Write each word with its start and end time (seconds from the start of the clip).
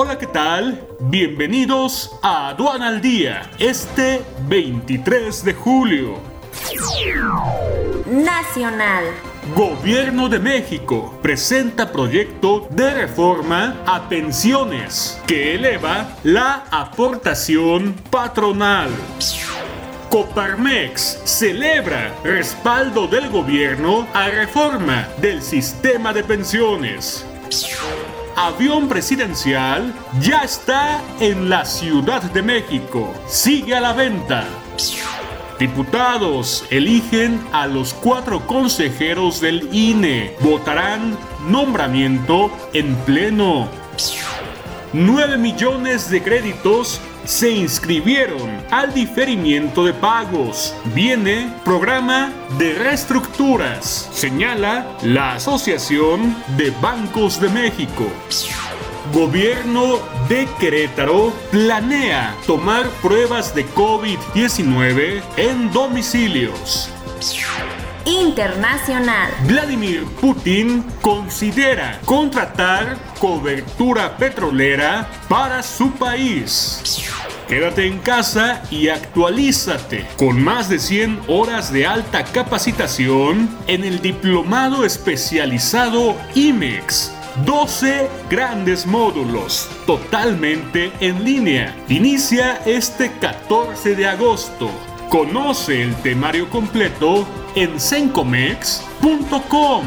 Hola, 0.00 0.16
¿qué 0.16 0.28
tal? 0.28 0.86
Bienvenidos 1.00 2.16
a 2.22 2.50
Aduana 2.50 2.86
al 2.86 3.00
Día, 3.00 3.50
este 3.58 4.22
23 4.46 5.44
de 5.44 5.54
julio. 5.54 6.20
Nacional. 8.06 9.06
Gobierno 9.56 10.28
de 10.28 10.38
México 10.38 11.18
presenta 11.20 11.90
proyecto 11.90 12.68
de 12.70 12.94
reforma 12.94 13.82
a 13.86 14.08
pensiones 14.08 15.20
que 15.26 15.56
eleva 15.56 16.16
la 16.22 16.66
aportación 16.70 17.96
patronal. 18.08 18.90
Coparmex 20.10 21.22
celebra 21.24 22.14
respaldo 22.22 23.08
del 23.08 23.30
gobierno 23.30 24.06
a 24.14 24.28
reforma 24.28 25.08
del 25.20 25.42
sistema 25.42 26.12
de 26.12 26.22
pensiones 26.22 27.26
avión 28.38 28.88
presidencial 28.88 29.92
ya 30.20 30.42
está 30.42 31.02
en 31.18 31.50
la 31.50 31.64
Ciudad 31.64 32.22
de 32.22 32.40
México. 32.40 33.12
Sigue 33.26 33.74
a 33.74 33.80
la 33.80 33.92
venta. 33.92 34.44
Diputados 35.58 36.64
eligen 36.70 37.44
a 37.50 37.66
los 37.66 37.92
cuatro 37.94 38.46
consejeros 38.46 39.40
del 39.40 39.68
INE. 39.74 40.36
Votarán 40.40 41.18
nombramiento 41.48 42.52
en 42.74 42.94
pleno. 42.98 43.68
9 44.92 45.36
millones 45.36 46.08
de 46.08 46.22
créditos 46.22 47.00
se 47.28 47.50
inscribieron 47.50 48.48
al 48.70 48.94
diferimiento 48.94 49.84
de 49.84 49.92
pagos. 49.92 50.74
Viene 50.94 51.52
programa 51.62 52.32
de 52.58 52.72
reestructuras, 52.72 54.08
señala 54.12 54.86
la 55.02 55.34
Asociación 55.34 56.34
de 56.56 56.70
Bancos 56.80 57.38
de 57.38 57.50
México. 57.50 58.10
Gobierno 59.12 59.98
de 60.30 60.48
Querétaro 60.58 61.34
planea 61.50 62.34
tomar 62.46 62.88
pruebas 63.02 63.54
de 63.54 63.66
COVID-19 63.74 65.20
en 65.36 65.70
domicilios. 65.70 66.88
Internacional. 68.08 69.30
Vladimir 69.46 70.04
Putin 70.18 70.82
considera 71.02 72.00
contratar 72.06 72.96
cobertura 73.18 74.16
petrolera 74.16 75.06
para 75.28 75.62
su 75.62 75.90
país. 75.90 77.02
Quédate 77.46 77.86
en 77.86 77.98
casa 77.98 78.62
y 78.70 78.88
actualízate 78.88 80.06
con 80.16 80.42
más 80.42 80.70
de 80.70 80.78
100 80.78 81.20
horas 81.28 81.70
de 81.70 81.86
alta 81.86 82.24
capacitación 82.24 83.50
en 83.66 83.84
el 83.84 84.00
diplomado 84.00 84.86
especializado 84.86 86.16
IMEX. 86.34 87.12
12 87.44 88.08
grandes 88.30 88.86
módulos 88.86 89.68
totalmente 89.86 90.90
en 91.00 91.24
línea. 91.24 91.76
Inicia 91.88 92.62
este 92.64 93.12
14 93.20 93.94
de 93.94 94.06
agosto. 94.06 94.70
Conoce 95.08 95.82
el 95.82 95.96
temario 96.02 96.50
completo 96.50 97.26
en 97.54 97.80
sencomex.com. 97.80 99.86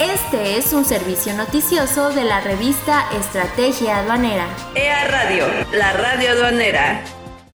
Este 0.00 0.58
es 0.58 0.72
un 0.72 0.84
servicio 0.84 1.34
noticioso 1.34 2.10
de 2.10 2.24
la 2.24 2.40
revista 2.40 3.06
Estrategia 3.16 3.98
Aduanera. 3.98 4.48
EA 4.74 5.06
Radio, 5.06 5.46
la 5.72 5.92
radio 5.92 6.32
aduanera. 6.32 7.04